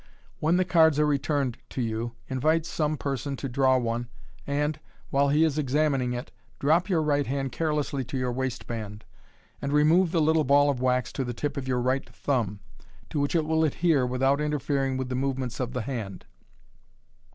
When 0.39 0.57
the 0.57 0.65
cards 0.65 0.97
•re 0.97 1.05
returned 1.07 1.59
to 1.69 1.79
you, 1.79 2.13
invite 2.27 2.65
some 2.65 2.97
person 2.97 3.35
to 3.35 3.47
draw 3.47 3.77
one, 3.77 4.09
and, 4.47 4.79
while 5.11 5.29
h* 5.29 5.37
is 5.43 5.59
examining 5.59 6.13
it, 6.13 6.31
drop 6.57 6.89
your 6.89 7.03
right 7.03 7.27
hand 7.27 7.51
carelessly 7.51 8.03
to 8.05 8.17
your 8.17 8.31
waistband, 8.31 9.05
and 9.61 9.71
1 9.71 9.77
1 9.77 9.77
8 9.77 9.77
MODERN 9.77 9.77
MA 9.77 9.77
GIC. 9.77 9.77
remove 10.07 10.11
the 10.11 10.21
little 10.21 10.43
ball 10.43 10.71
of 10.71 10.81
wax 10.81 11.13
to 11.13 11.23
the 11.23 11.35
tip 11.35 11.55
of 11.55 11.67
your 11.67 11.81
right 11.81 12.09
thumb, 12.09 12.61
to 13.11 13.19
which 13.19 13.35
it 13.35 13.45
will 13.45 13.63
adhere 13.63 14.03
without 14.07 14.41
interfering 14.41 14.97
with 14.97 15.09
the 15.09 15.13
movements 15.13 15.59
of 15.59 15.73
the 15.73 15.81
hand. 15.83 16.25